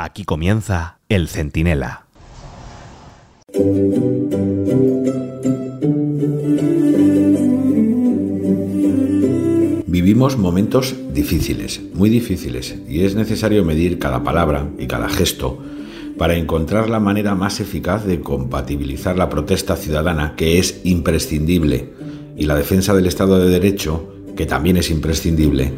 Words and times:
Aquí 0.00 0.22
comienza 0.22 1.00
El 1.08 1.26
Centinela. 1.26 2.06
Vivimos 9.88 10.38
momentos 10.38 10.94
difíciles, 11.12 11.80
muy 11.94 12.10
difíciles, 12.10 12.76
y 12.88 13.02
es 13.02 13.16
necesario 13.16 13.64
medir 13.64 13.98
cada 13.98 14.22
palabra 14.22 14.68
y 14.78 14.86
cada 14.86 15.08
gesto 15.08 15.58
para 16.16 16.36
encontrar 16.36 16.88
la 16.88 17.00
manera 17.00 17.34
más 17.34 17.58
eficaz 17.58 18.04
de 18.04 18.20
compatibilizar 18.20 19.18
la 19.18 19.28
protesta 19.28 19.74
ciudadana, 19.74 20.36
que 20.36 20.60
es 20.60 20.80
imprescindible, 20.84 21.90
y 22.36 22.44
la 22.44 22.54
defensa 22.54 22.94
del 22.94 23.06
Estado 23.06 23.40
de 23.40 23.50
Derecho, 23.50 24.14
que 24.36 24.46
también 24.46 24.76
es 24.76 24.90
imprescindible, 24.90 25.72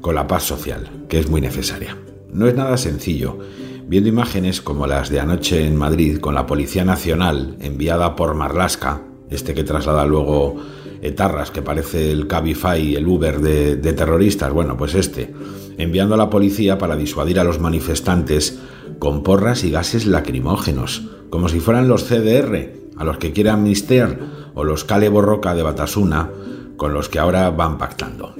con 0.00 0.14
la 0.14 0.26
paz 0.26 0.44
social, 0.44 0.88
que 1.10 1.18
es 1.18 1.28
muy 1.28 1.42
necesaria. 1.42 1.94
No 2.32 2.46
es 2.46 2.54
nada 2.54 2.76
sencillo. 2.76 3.38
Viendo 3.86 4.08
imágenes 4.08 4.60
como 4.60 4.86
las 4.86 5.10
de 5.10 5.20
anoche 5.20 5.66
en 5.66 5.76
Madrid 5.76 6.18
con 6.18 6.34
la 6.34 6.46
Policía 6.46 6.84
Nacional 6.84 7.56
enviada 7.60 8.14
por 8.14 8.34
Marlasca, 8.34 9.02
este 9.30 9.52
que 9.52 9.64
traslada 9.64 10.06
luego 10.06 10.56
etarras, 11.02 11.50
que 11.50 11.62
parece 11.62 12.12
el 12.12 12.26
Cabify 12.26 12.94
el 12.94 13.08
Uber 13.08 13.40
de, 13.40 13.76
de 13.76 13.92
terroristas, 13.92 14.52
bueno, 14.52 14.76
pues 14.76 14.94
este, 14.94 15.34
enviando 15.76 16.14
a 16.14 16.18
la 16.18 16.30
policía 16.30 16.78
para 16.78 16.96
disuadir 16.96 17.40
a 17.40 17.44
los 17.44 17.58
manifestantes 17.58 18.60
con 18.98 19.22
porras 19.22 19.64
y 19.64 19.70
gases 19.70 20.06
lacrimógenos, 20.06 21.08
como 21.30 21.48
si 21.48 21.58
fueran 21.58 21.88
los 21.88 22.04
CDR, 22.04 22.72
a 22.96 23.04
los 23.04 23.18
que 23.18 23.32
quiere 23.32 23.50
amnistiar, 23.50 24.18
o 24.54 24.62
los 24.62 24.84
Cale 24.84 25.08
Borroca 25.08 25.54
de 25.54 25.62
Batasuna, 25.62 26.30
con 26.76 26.92
los 26.92 27.08
que 27.08 27.18
ahora 27.18 27.50
van 27.50 27.78
pactando. 27.78 28.34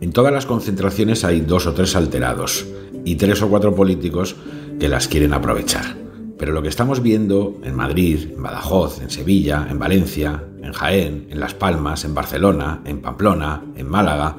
En 0.00 0.12
todas 0.12 0.32
las 0.32 0.46
concentraciones 0.46 1.24
hay 1.24 1.40
dos 1.40 1.66
o 1.66 1.74
tres 1.74 1.96
alterados 1.96 2.66
y 3.04 3.16
tres 3.16 3.42
o 3.42 3.48
cuatro 3.48 3.74
políticos 3.74 4.36
que 4.78 4.88
las 4.88 5.08
quieren 5.08 5.32
aprovechar. 5.32 5.96
Pero 6.38 6.52
lo 6.52 6.62
que 6.62 6.68
estamos 6.68 7.02
viendo 7.02 7.60
en 7.62 7.74
Madrid, 7.74 8.30
en 8.34 8.42
Badajoz, 8.42 9.00
en 9.00 9.10
Sevilla, 9.10 9.66
en 9.70 9.78
Valencia, 9.78 10.44
en 10.62 10.72
Jaén, 10.72 11.26
en 11.30 11.40
Las 11.40 11.54
Palmas, 11.54 12.04
en 12.04 12.14
Barcelona, 12.14 12.80
en 12.84 13.00
Pamplona, 13.00 13.62
en 13.76 13.88
Málaga 13.88 14.36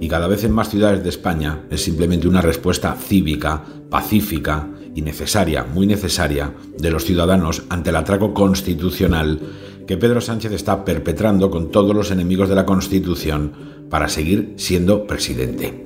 y 0.00 0.08
cada 0.08 0.26
vez 0.26 0.44
en 0.44 0.52
más 0.52 0.70
ciudades 0.70 1.02
de 1.02 1.08
España 1.08 1.62
es 1.70 1.82
simplemente 1.82 2.28
una 2.28 2.42
respuesta 2.42 2.94
cívica, 2.94 3.62
pacífica 3.88 4.68
y 4.94 5.02
necesaria, 5.02 5.64
muy 5.64 5.86
necesaria, 5.86 6.52
de 6.78 6.90
los 6.90 7.04
ciudadanos 7.04 7.62
ante 7.68 7.90
el 7.90 7.96
atraco 7.96 8.34
constitucional 8.34 9.40
que 9.86 9.96
Pedro 9.96 10.20
Sánchez 10.20 10.52
está 10.52 10.84
perpetrando 10.84 11.50
con 11.50 11.70
todos 11.70 11.94
los 11.94 12.10
enemigos 12.10 12.48
de 12.48 12.56
la 12.56 12.66
Constitución 12.66 13.52
para 13.88 14.08
seguir 14.08 14.54
siendo 14.56 15.06
presidente. 15.06 15.84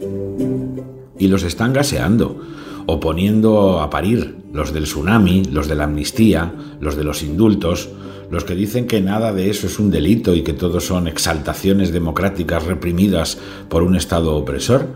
Y 1.21 1.29
los 1.29 1.45
están 1.45 1.73
gaseando, 1.73 2.41
o 2.87 2.99
poniendo 2.99 3.81
a 3.81 3.91
parir 3.91 4.39
los 4.53 4.73
del 4.73 4.85
tsunami, 4.85 5.45
los 5.45 5.69
de 5.69 5.77
la 5.77 5.85
amnistía, 5.85 6.53
los 6.81 6.97
de 6.97 7.05
los 7.05 7.23
indultos, 7.23 7.91
los 8.31 8.45
que 8.45 8.55
dicen 8.55 8.87
que 8.87 9.01
nada 9.01 9.33
de 9.33 9.51
eso 9.51 9.67
es 9.67 9.79
un 9.79 9.91
delito 9.91 10.35
y 10.35 10.43
que 10.43 10.55
todo 10.55 10.81
son 10.81 11.07
exaltaciones 11.09 11.93
democráticas 11.93 12.65
reprimidas 12.65 13.39
por 13.69 13.83
un 13.83 13.97
Estado 13.97 14.35
opresor, 14.35 14.87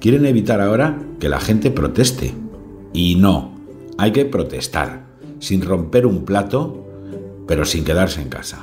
quieren 0.00 0.26
evitar 0.26 0.60
ahora 0.60 1.02
que 1.18 1.28
la 1.28 1.40
gente 1.40 1.70
proteste. 1.70 2.34
Y 2.92 3.14
no, 3.14 3.52
hay 3.96 4.12
que 4.12 4.26
protestar, 4.26 5.06
sin 5.38 5.62
romper 5.62 6.04
un 6.06 6.24
plato, 6.24 6.86
pero 7.46 7.64
sin 7.64 7.84
quedarse 7.84 8.20
en 8.20 8.28
casa. 8.28 8.58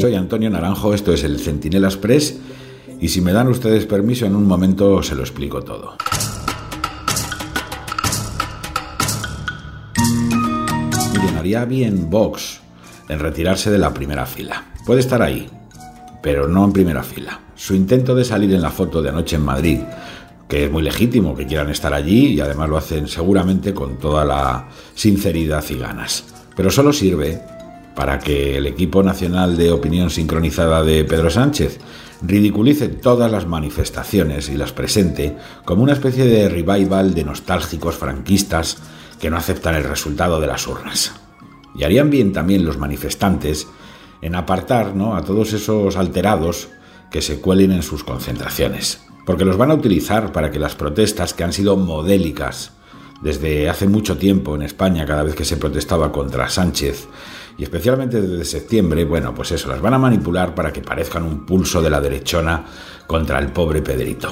Soy 0.00 0.14
Antonio 0.14 0.50
Naranjo, 0.50 0.94
esto 0.94 1.12
es 1.12 1.24
el 1.24 1.38
Centinela 1.38 1.88
Express 1.88 2.38
y 3.02 3.08
si 3.08 3.20
me 3.20 3.32
dan 3.32 3.48
ustedes 3.48 3.84
permiso 3.84 4.26
en 4.26 4.36
un 4.36 4.46
momento 4.46 5.02
se 5.02 5.16
lo 5.16 5.22
explico 5.22 5.60
todo. 5.60 5.96
Miren, 11.12 11.36
haría 11.36 11.64
bien 11.64 12.08
Vox 12.08 12.60
en 13.08 13.18
retirarse 13.18 13.72
de 13.72 13.78
la 13.78 13.92
primera 13.92 14.24
fila. 14.24 14.66
Puede 14.86 15.00
estar 15.00 15.20
ahí, 15.20 15.50
pero 16.22 16.46
no 16.46 16.64
en 16.64 16.72
primera 16.72 17.02
fila. 17.02 17.40
Su 17.56 17.74
intento 17.74 18.14
de 18.14 18.24
salir 18.24 18.54
en 18.54 18.62
la 18.62 18.70
foto 18.70 19.02
de 19.02 19.08
anoche 19.08 19.34
en 19.34 19.42
Madrid, 19.42 19.80
que 20.48 20.66
es 20.66 20.70
muy 20.70 20.84
legítimo 20.84 21.34
que 21.34 21.44
quieran 21.44 21.70
estar 21.70 21.92
allí 21.92 22.34
y 22.34 22.40
además 22.40 22.68
lo 22.68 22.76
hacen 22.76 23.08
seguramente 23.08 23.74
con 23.74 23.98
toda 23.98 24.24
la 24.24 24.68
sinceridad 24.94 25.64
y 25.70 25.74
ganas. 25.74 26.24
Pero 26.54 26.70
solo 26.70 26.92
sirve 26.92 27.42
para 27.96 28.20
que 28.20 28.58
el 28.58 28.66
equipo 28.66 29.02
nacional 29.02 29.56
de 29.56 29.72
opinión 29.72 30.08
sincronizada 30.08 30.84
de 30.84 31.04
Pedro 31.04 31.30
Sánchez 31.30 31.80
ridiculice 32.22 32.88
todas 32.88 33.30
las 33.30 33.46
manifestaciones 33.46 34.48
y 34.48 34.56
las 34.56 34.72
presente 34.72 35.36
como 35.64 35.82
una 35.82 35.92
especie 35.92 36.24
de 36.24 36.48
revival 36.48 37.14
de 37.14 37.24
nostálgicos 37.24 37.96
franquistas 37.96 38.78
que 39.20 39.30
no 39.30 39.36
aceptan 39.36 39.74
el 39.74 39.84
resultado 39.84 40.40
de 40.40 40.46
las 40.46 40.66
urnas. 40.66 41.12
Y 41.74 41.84
harían 41.84 42.10
bien 42.10 42.32
también 42.32 42.64
los 42.64 42.78
manifestantes 42.78 43.66
en 44.20 44.34
apartar 44.34 44.94
¿no? 44.94 45.16
a 45.16 45.24
todos 45.24 45.52
esos 45.52 45.96
alterados 45.96 46.68
que 47.10 47.22
se 47.22 47.40
cuelen 47.40 47.72
en 47.72 47.82
sus 47.82 48.04
concentraciones, 48.04 49.02
porque 49.26 49.44
los 49.44 49.56
van 49.56 49.70
a 49.70 49.74
utilizar 49.74 50.32
para 50.32 50.50
que 50.50 50.58
las 50.58 50.74
protestas 50.74 51.34
que 51.34 51.44
han 51.44 51.52
sido 51.52 51.76
modélicas 51.76 52.72
desde 53.20 53.68
hace 53.68 53.86
mucho 53.86 54.16
tiempo 54.16 54.54
en 54.54 54.62
España, 54.62 55.06
cada 55.06 55.22
vez 55.22 55.34
que 55.34 55.44
se 55.44 55.56
protestaba 55.56 56.10
contra 56.10 56.48
Sánchez, 56.48 57.06
y 57.58 57.64
especialmente 57.64 58.20
desde 58.20 58.44
septiembre, 58.44 59.04
bueno, 59.04 59.34
pues 59.34 59.52
eso, 59.52 59.68
las 59.68 59.80
van 59.80 59.94
a 59.94 59.98
manipular 59.98 60.54
para 60.54 60.72
que 60.72 60.80
parezcan 60.80 61.24
un 61.24 61.44
pulso 61.46 61.82
de 61.82 61.90
la 61.90 62.00
derechona 62.00 62.64
contra 63.06 63.38
el 63.38 63.52
pobre 63.52 63.82
Pedrito. 63.82 64.30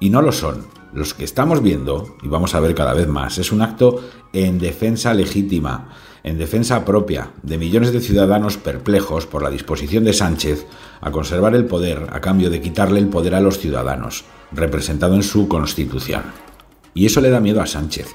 Y 0.00 0.10
no 0.10 0.22
lo 0.22 0.32
son. 0.32 0.66
Los 0.92 1.14
que 1.14 1.24
estamos 1.24 1.62
viendo, 1.62 2.16
y 2.22 2.28
vamos 2.28 2.54
a 2.54 2.60
ver 2.60 2.74
cada 2.74 2.94
vez 2.94 3.08
más, 3.08 3.38
es 3.38 3.50
un 3.50 3.62
acto 3.62 4.00
en 4.32 4.58
defensa 4.58 5.12
legítima, 5.12 5.88
en 6.22 6.38
defensa 6.38 6.84
propia 6.84 7.32
de 7.42 7.58
millones 7.58 7.92
de 7.92 8.00
ciudadanos 8.00 8.56
perplejos 8.56 9.26
por 9.26 9.42
la 9.42 9.50
disposición 9.50 10.04
de 10.04 10.12
Sánchez 10.12 10.66
a 11.00 11.10
conservar 11.10 11.54
el 11.54 11.66
poder 11.66 12.06
a 12.12 12.20
cambio 12.20 12.48
de 12.48 12.60
quitarle 12.60 13.00
el 13.00 13.08
poder 13.08 13.34
a 13.34 13.40
los 13.40 13.58
ciudadanos, 13.58 14.24
representado 14.52 15.14
en 15.14 15.22
su 15.22 15.48
constitución. 15.48 16.22
Y 16.94 17.06
eso 17.06 17.20
le 17.20 17.30
da 17.30 17.40
miedo 17.40 17.60
a 17.60 17.66
Sánchez. 17.66 18.06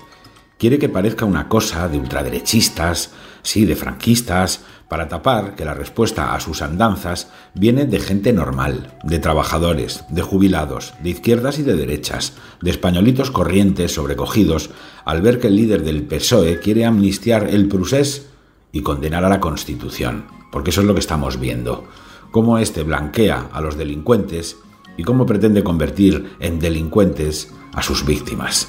Quiere 0.60 0.78
que 0.78 0.90
parezca 0.90 1.24
una 1.24 1.48
cosa 1.48 1.88
de 1.88 1.98
ultraderechistas, 1.98 3.12
sí, 3.44 3.64
de 3.64 3.78
franquistas, 3.78 4.60
para 4.90 5.08
tapar 5.08 5.56
que 5.56 5.64
la 5.64 5.74
respuesta 5.74 6.36
a 6.36 6.40
sus 6.42 6.62
andanzas 6.62 7.30
viene 7.54 7.86
de 7.86 8.02
gente 8.02 8.34
normal, 8.34 8.98
de 9.06 9.20
trabajadores, 9.20 10.04
de 10.10 10.22
jubilados, 10.22 10.96
de 11.02 11.12
izquierdas 11.12 11.60
y 11.60 11.64
de 11.64 11.78
derechas, 11.78 12.34
de 12.62 12.72
españolitos 12.72 13.32
corrientes 13.32 13.94
sobrecogidos 13.94 14.72
al 15.06 15.22
ver 15.22 15.40
que 15.40 15.48
el 15.48 15.56
líder 15.56 15.84
del 15.84 16.04
PSOE 16.04 16.60
quiere 16.60 16.84
amnistiar 16.84 17.48
el 17.48 17.70
procés 17.70 18.28
y 18.74 18.82
condenar 18.82 19.24
a 19.24 19.30
la 19.30 19.40
Constitución, 19.40 20.26
porque 20.52 20.72
eso 20.72 20.82
es 20.82 20.88
lo 20.88 20.94
que 20.94 21.00
estamos 21.00 21.40
viendo, 21.40 21.86
cómo 22.32 22.58
éste 22.58 22.84
blanquea 22.84 23.48
a 23.54 23.62
los 23.62 23.78
delincuentes 23.78 24.58
y 24.98 25.04
cómo 25.04 25.26
pretende 25.26 25.64
convertir 25.64 26.36
en 26.42 26.60
delincuentes 26.60 27.54
a 27.74 27.82
sus 27.82 28.06
víctimas. 28.06 28.68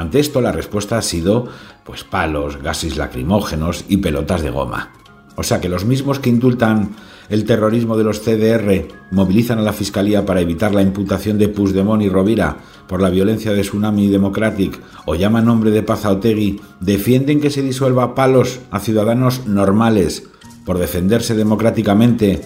Ante 0.00 0.18
esto 0.18 0.40
la 0.40 0.50
respuesta 0.50 0.96
ha 0.96 1.02
sido 1.02 1.48
pues 1.84 2.04
palos, 2.04 2.56
gases 2.62 2.96
lacrimógenos 2.96 3.84
y 3.86 3.98
pelotas 3.98 4.40
de 4.40 4.48
goma. 4.48 4.92
O 5.36 5.42
sea 5.42 5.60
que 5.60 5.68
los 5.68 5.84
mismos 5.84 6.18
que 6.18 6.30
indultan 6.30 6.96
el 7.28 7.44
terrorismo 7.44 7.98
de 7.98 8.04
los 8.04 8.22
CDR 8.22 8.88
movilizan 9.10 9.58
a 9.58 9.62
la 9.62 9.74
Fiscalía 9.74 10.24
para 10.24 10.40
evitar 10.40 10.74
la 10.74 10.80
imputación 10.80 11.36
de 11.36 11.48
Puigdemont 11.48 12.02
y 12.02 12.08
Rovira 12.08 12.56
por 12.88 13.02
la 13.02 13.10
violencia 13.10 13.52
de 13.52 13.60
Tsunami 13.60 14.08
Democratic 14.08 14.80
o 15.04 15.16
llaman 15.16 15.44
nombre 15.44 15.70
de 15.70 15.82
Paz 15.82 16.06
a 16.06 16.12
Otegui, 16.12 16.62
defienden 16.80 17.38
que 17.38 17.50
se 17.50 17.60
disuelva 17.60 18.14
palos 18.14 18.60
a 18.70 18.80
ciudadanos 18.80 19.46
normales 19.46 20.22
por 20.64 20.78
defenderse 20.78 21.34
democráticamente 21.34 22.40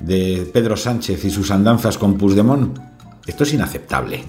de 0.00 0.50
Pedro 0.52 0.76
Sánchez 0.76 1.24
y 1.24 1.30
sus 1.30 1.52
andanzas 1.52 1.98
con 1.98 2.18
Puigdemont. 2.18 2.76
Esto 3.28 3.44
es 3.44 3.54
inaceptable. 3.54 4.24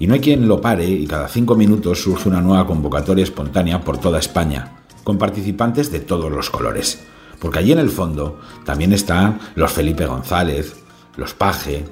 Y 0.00 0.06
no 0.06 0.14
hay 0.14 0.20
quien 0.20 0.48
lo 0.48 0.60
pare 0.60 0.88
y 0.88 1.06
cada 1.06 1.28
cinco 1.28 1.54
minutos 1.54 2.02
surge 2.02 2.28
una 2.28 2.40
nueva 2.40 2.66
convocatoria 2.66 3.22
espontánea 3.22 3.82
por 3.82 3.98
toda 3.98 4.18
España, 4.18 4.78
con 5.04 5.18
participantes 5.18 5.92
de 5.92 6.00
todos 6.00 6.32
los 6.32 6.48
colores. 6.48 7.04
Porque 7.38 7.58
allí 7.58 7.72
en 7.72 7.78
el 7.78 7.90
fondo 7.90 8.40
también 8.64 8.94
están 8.94 9.38
los 9.54 9.70
Felipe 9.70 10.06
González, 10.06 10.74
los 11.16 11.34
Paje, 11.34 11.84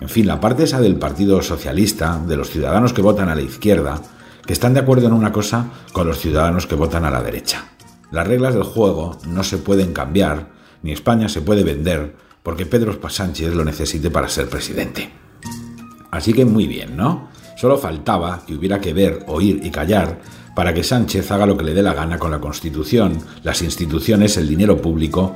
en 0.00 0.08
fin, 0.08 0.26
la 0.26 0.40
parte 0.40 0.64
esa 0.64 0.80
del 0.80 0.96
Partido 0.96 1.40
Socialista, 1.42 2.20
de 2.26 2.36
los 2.36 2.50
ciudadanos 2.50 2.92
que 2.92 3.02
votan 3.02 3.28
a 3.28 3.36
la 3.36 3.42
izquierda, 3.42 4.02
que 4.44 4.52
están 4.52 4.74
de 4.74 4.80
acuerdo 4.80 5.06
en 5.06 5.12
una 5.12 5.32
cosa 5.32 5.66
con 5.92 6.08
los 6.08 6.18
ciudadanos 6.18 6.66
que 6.66 6.74
votan 6.74 7.04
a 7.04 7.10
la 7.10 7.22
derecha. 7.22 7.68
Las 8.10 8.26
reglas 8.26 8.54
del 8.54 8.64
juego 8.64 9.16
no 9.28 9.44
se 9.44 9.58
pueden 9.58 9.92
cambiar, 9.92 10.48
ni 10.82 10.90
España 10.90 11.28
se 11.28 11.40
puede 11.40 11.62
vender, 11.62 12.16
porque 12.42 12.66
Pedro 12.66 12.98
Sánchez 13.08 13.54
lo 13.54 13.64
necesite 13.64 14.10
para 14.10 14.28
ser 14.28 14.48
presidente. 14.48 15.10
Así 16.10 16.32
que 16.32 16.44
muy 16.44 16.66
bien, 16.66 16.96
¿no? 16.96 17.28
Solo 17.56 17.78
faltaba 17.78 18.42
que 18.46 18.54
hubiera 18.54 18.80
que 18.80 18.92
ver, 18.92 19.24
oír 19.26 19.60
y 19.62 19.70
callar 19.70 20.18
para 20.54 20.72
que 20.72 20.84
Sánchez 20.84 21.30
haga 21.30 21.46
lo 21.46 21.56
que 21.56 21.64
le 21.64 21.74
dé 21.74 21.82
la 21.82 21.94
gana 21.94 22.18
con 22.18 22.30
la 22.30 22.40
Constitución, 22.40 23.18
las 23.42 23.62
instituciones, 23.62 24.36
el 24.36 24.48
dinero 24.48 24.80
público 24.80 25.34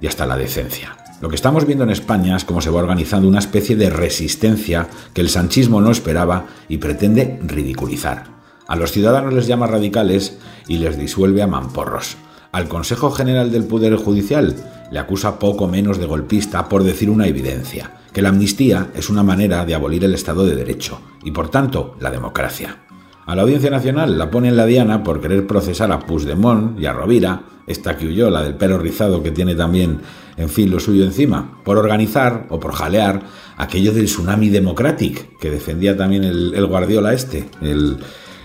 y 0.00 0.06
hasta 0.06 0.26
la 0.26 0.36
decencia. 0.36 0.96
Lo 1.20 1.28
que 1.28 1.36
estamos 1.36 1.66
viendo 1.66 1.84
en 1.84 1.90
España 1.90 2.36
es 2.36 2.44
cómo 2.44 2.60
se 2.60 2.70
va 2.70 2.80
organizando 2.80 3.28
una 3.28 3.38
especie 3.38 3.76
de 3.76 3.90
resistencia 3.90 4.88
que 5.12 5.20
el 5.20 5.28
sanchismo 5.28 5.80
no 5.80 5.90
esperaba 5.90 6.46
y 6.68 6.78
pretende 6.78 7.38
ridiculizar. 7.42 8.24
A 8.66 8.76
los 8.76 8.92
ciudadanos 8.92 9.32
les 9.32 9.46
llama 9.46 9.66
radicales 9.66 10.38
y 10.66 10.78
les 10.78 10.98
disuelve 10.98 11.42
a 11.42 11.46
mamporros. 11.46 12.16
Al 12.52 12.68
Consejo 12.68 13.10
General 13.10 13.50
del 13.50 13.64
Poder 13.64 13.96
Judicial 13.96 14.54
le 14.90 14.98
acusa 14.98 15.38
poco 15.38 15.68
menos 15.68 15.98
de 15.98 16.06
golpista 16.06 16.68
por 16.68 16.84
decir 16.84 17.10
una 17.10 17.26
evidencia, 17.26 17.90
que 18.14 18.22
la 18.22 18.28
amnistía 18.30 18.92
es 18.94 19.10
una 19.10 19.24
manera 19.24 19.66
de 19.66 19.74
abolir 19.74 20.04
el 20.04 20.14
Estado 20.14 20.46
de 20.46 20.54
Derecho 20.54 21.00
y 21.24 21.32
por 21.32 21.50
tanto 21.50 21.96
la 21.98 22.12
democracia. 22.12 22.78
A 23.26 23.34
la 23.34 23.42
Audiencia 23.42 23.70
Nacional 23.70 24.16
la 24.16 24.30
pone 24.30 24.48
en 24.48 24.56
la 24.56 24.66
diana 24.66 25.02
por 25.02 25.20
querer 25.20 25.46
procesar 25.46 25.90
a 25.90 25.98
Puigdemont 25.98 26.78
y 26.78 26.86
a 26.86 26.92
Rovira, 26.92 27.42
esta 27.66 27.96
que 27.96 28.06
huyó, 28.06 28.30
la 28.30 28.42
del 28.42 28.54
pelo 28.54 28.78
rizado 28.78 29.22
que 29.22 29.32
tiene 29.32 29.56
también, 29.56 30.00
en 30.36 30.48
fin, 30.48 30.70
lo 30.70 30.78
suyo 30.78 31.04
encima, 31.04 31.60
por 31.64 31.76
organizar 31.76 32.46
o 32.50 32.60
por 32.60 32.72
jalear 32.72 33.22
aquello 33.56 33.92
del 33.92 34.04
tsunami 34.04 34.48
democratic 34.48 35.36
que 35.38 35.50
defendía 35.50 35.96
también 35.96 36.22
el, 36.22 36.66
Guardiola 36.66 37.14
este, 37.14 37.48
el, 37.62 37.98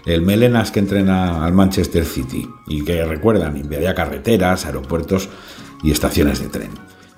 el 0.06 0.22
Melenas 0.24 0.72
que 0.72 0.80
entrena 0.80 1.46
al 1.46 1.54
Manchester 1.54 2.06
City 2.06 2.50
y 2.68 2.84
que 2.84 3.06
recuerdan, 3.06 3.56
invadía 3.56 3.94
carreteras, 3.94 4.66
aeropuertos 4.66 5.30
y 5.84 5.92
estaciones 5.92 6.40
de 6.40 6.48
tren. 6.48 6.70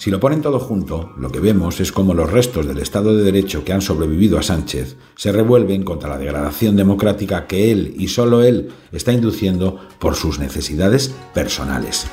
Si 0.02 0.10
lo 0.10 0.20
ponen 0.20 0.42
todo 0.42 0.58
junto, 0.58 1.14
lo 1.16 1.32
que 1.32 1.40
vemos 1.40 1.80
es 1.80 1.92
como 1.92 2.16
los 2.16 2.32
restos 2.32 2.66
del 2.66 2.80
Estado 2.80 3.16
de 3.16 3.24
Derecho 3.24 3.64
que 3.64 3.72
han 3.72 3.84
sobrevivido 3.84 4.40
a 4.40 4.42
Sánchez 4.42 4.98
se 5.16 5.32
revuelven 5.32 5.84
contra 5.84 6.10
la 6.10 6.18
degradación 6.18 6.76
democrática 6.76 7.46
que 7.46 7.72
él 7.72 7.94
y 8.00 8.08
solo 8.08 8.42
él 8.42 8.72
está 8.92 9.14
induciendo 9.14 9.80
por 10.00 10.16
sus 10.16 10.40
necesidades 10.40 11.14
personales. 11.36 12.08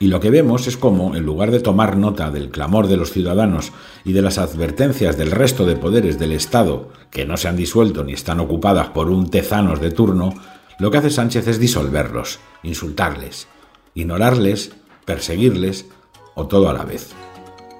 Y 0.00 0.08
lo 0.08 0.18
que 0.18 0.30
vemos 0.30 0.66
es 0.66 0.76
como, 0.76 1.14
en 1.14 1.24
lugar 1.24 1.52
de 1.52 1.60
tomar 1.60 1.96
nota 1.96 2.32
del 2.32 2.50
clamor 2.50 2.88
de 2.88 2.96
los 2.96 3.12
ciudadanos 3.12 3.70
y 4.04 4.12
de 4.12 4.22
las 4.22 4.38
advertencias 4.38 5.16
del 5.16 5.30
resto 5.30 5.66
de 5.66 5.76
poderes 5.76 6.18
del 6.18 6.32
Estado, 6.32 6.88
que 7.12 7.24
no 7.24 7.36
se 7.36 7.46
han 7.46 7.54
disuelto 7.54 8.02
ni 8.02 8.14
están 8.14 8.40
ocupadas 8.40 8.88
por 8.88 9.10
un 9.10 9.30
tezanos 9.30 9.80
de 9.80 9.92
turno, 9.92 10.34
lo 10.80 10.90
que 10.90 10.98
hace 10.98 11.10
Sánchez 11.10 11.46
es 11.46 11.60
disolverlos, 11.60 12.40
insultarles, 12.64 13.46
ignorarles, 13.94 14.72
perseguirles 15.04 15.86
o 16.34 16.46
todo 16.46 16.68
a 16.68 16.72
la 16.72 16.84
vez. 16.84 17.10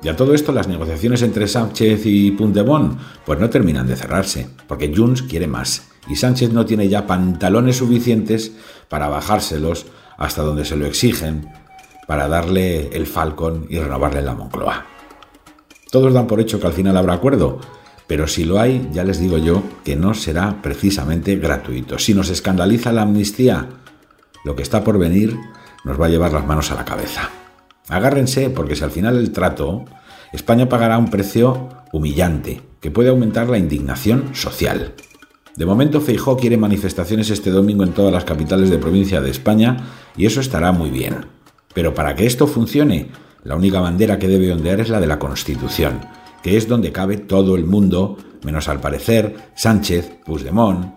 Y 0.03 0.09
a 0.09 0.17
todo 0.17 0.35
esto 0.35 0.53
las 0.53 0.69
negociaciones 0.69 1.23
entre 1.23 1.49
Sánchez 1.49 2.05
y 2.05 2.31
Puigdemont 2.33 2.99
pues 3.25 3.41
no 3.41 3.49
terminan 3.49 3.87
de 3.87 3.97
cerrarse, 3.97 4.49
porque 4.67 4.93
Junts 4.95 5.23
quiere 5.23 5.47
más 5.47 5.89
y 6.09 6.17
Sánchez 6.17 6.53
no 6.53 6.67
tiene 6.67 6.89
ya 6.89 7.07
pantalones 7.07 7.77
suficientes 7.77 8.53
para 8.89 9.09
bajárselos 9.09 9.87
hasta 10.19 10.43
donde 10.43 10.65
se 10.65 10.77
lo 10.77 10.87
exigen 10.87 11.49
para 12.07 12.29
darle 12.29 12.89
el 12.95 13.07
Falcon 13.07 13.67
y 13.71 13.79
renovarle 13.79 14.23
la 14.23 14.35
Moncloa. 14.35 14.87
Todos 15.91 16.13
dan 16.13 16.27
por 16.27 16.41
hecho 16.41 16.61
que 16.61 16.67
al 16.67 16.73
final 16.73 16.97
habrá 16.97 17.15
acuerdo, 17.15 17.61
pero 18.07 18.27
si 18.27 18.45
lo 18.45 18.61
hay, 18.61 18.89
ya 18.93 19.05
les 19.05 19.19
digo 19.19 19.39
yo 19.39 19.63
que 19.85 19.97
no 19.97 20.13
será 20.13 20.61
precisamente 20.61 21.37
gratuito. 21.37 21.99
Si 21.99 22.13
nos 22.13 22.29
escandaliza 22.29 22.93
la 22.93 23.03
amnistía, 23.03 23.69
lo 24.45 24.55
que 24.55 24.63
está 24.63 24.85
por 24.85 24.99
venir 24.99 25.39
nos 25.85 25.99
va 25.99 26.07
a 26.07 26.11
llevar 26.11 26.33
las 26.33 26.47
manos 26.47 26.71
a 26.71 26.75
la 26.75 26.85
cabeza. 26.85 27.31
Agárrense 27.89 28.51
porque 28.51 28.77
si 28.77 28.85
al 28.85 28.91
final 28.91 29.17
el 29.17 29.33
trato, 29.33 29.85
España 30.33 30.69
pagará 30.69 30.99
un 30.99 31.11
precio 31.11 31.69
humillante 31.93 32.63
que 32.81 32.91
puede 32.91 33.11
aumentar 33.11 33.49
la 33.49 33.59
indignación 33.59 34.35
social. 34.35 34.95
De 35.57 35.67
momento 35.67 36.01
Feijó 36.01 36.37
quiere 36.37 36.57
manifestaciones 36.57 37.31
este 37.31 37.51
domingo 37.51 37.85
en 37.85 37.93
todas 37.93 38.13
las 38.13 38.25
capitales 38.25 38.71
de 38.71 38.79
provincia 38.79 39.21
de 39.21 39.31
España 39.31 39.77
y 40.17 40.27
eso 40.27 40.41
estará 40.41 40.73
muy 40.73 40.91
bien. 40.91 41.27
Pero 41.75 41.95
para 41.95 42.17
que 42.17 42.27
esto 42.27 42.47
funcione, 42.47 43.11
la 43.45 43.55
única 43.55 43.81
bandera 43.81 44.19
que 44.19 44.29
debe 44.29 44.53
ondear 44.53 44.81
es 44.81 44.89
la 44.89 45.01
de 45.01 45.07
la 45.07 45.19
Constitución, 45.19 46.01
que 46.43 46.57
es 46.57 46.67
donde 46.67 46.93
cabe 46.93 47.19
todo 47.19 47.55
el 47.55 47.65
mundo, 47.65 48.17
menos 48.43 48.69
al 48.69 48.81
parecer 48.81 49.37
Sánchez, 49.55 50.19
Puigdemont 50.25 50.95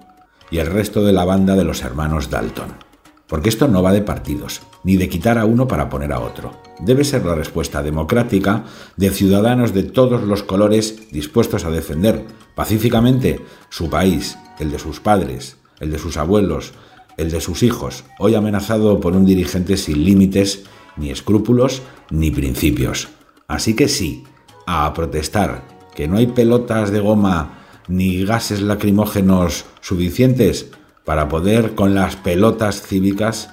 y 0.50 0.58
el 0.58 0.68
resto 0.68 1.04
de 1.04 1.14
la 1.14 1.26
banda 1.26 1.56
de 1.56 1.64
los 1.64 1.84
hermanos 1.84 2.30
Dalton. 2.30 2.87
Porque 3.28 3.50
esto 3.50 3.68
no 3.68 3.84
va 3.84 3.92
de 3.92 4.02
partidos, 4.02 4.62
ni 4.84 4.96
de 4.96 5.10
quitar 5.10 5.38
a 5.38 5.46
uno 5.46 5.68
para 5.68 5.90
poner 5.90 6.14
a 6.14 6.20
otro. 6.20 6.62
Debe 6.80 7.04
ser 7.04 7.26
la 7.26 7.36
respuesta 7.36 7.84
democrática 7.84 8.64
de 8.96 9.10
ciudadanos 9.10 9.74
de 9.74 9.84
todos 9.84 10.24
los 10.24 10.44
colores 10.44 11.12
dispuestos 11.12 11.66
a 11.66 11.72
defender 11.72 12.26
pacíficamente 12.56 13.42
su 13.70 13.90
país, 13.90 14.38
el 14.60 14.72
de 14.72 14.80
sus 14.80 15.00
padres, 15.00 15.58
el 15.80 15.92
de 15.92 16.00
sus 16.00 16.18
abuelos, 16.18 16.74
el 17.18 17.32
de 17.32 17.42
sus 17.42 17.64
hijos, 17.64 18.06
hoy 18.20 18.36
amenazado 18.36 19.00
por 19.00 19.16
un 19.16 19.26
dirigente 19.26 19.76
sin 19.76 20.06
límites, 20.06 20.64
ni 20.96 21.10
escrúpulos, 21.10 21.82
ni 22.10 22.32
principios. 22.32 23.10
Así 23.48 23.76
que 23.76 23.88
sí, 23.88 24.24
a 24.66 24.94
protestar, 24.94 25.64
que 25.96 26.08
no 26.08 26.18
hay 26.18 26.28
pelotas 26.28 26.92
de 26.92 27.00
goma 27.00 27.60
ni 27.88 28.24
gases 28.24 28.62
lacrimógenos 28.62 29.66
suficientes 29.82 30.72
para 31.08 31.30
poder 31.30 31.74
con 31.74 31.96
las 31.96 32.18
pelotas 32.18 32.82
cívicas 32.82 33.50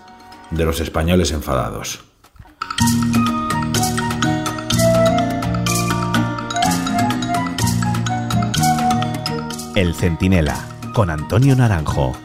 de 0.50 0.64
los 0.64 0.80
españoles 0.80 1.30
enfadados. 1.30 2.02
El 9.76 9.94
Centinela, 9.94 10.56
con 10.94 11.10
Antonio 11.10 11.54
Naranjo. 11.54 12.16